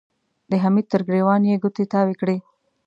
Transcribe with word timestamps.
د 0.49 0.51
حميد 0.63 0.85
تر 0.91 1.01
ګرېوان 1.07 1.41
يې 1.49 1.55
ګوتې 1.63 1.85
تاوې 1.93 2.15
کړې. 2.21 2.37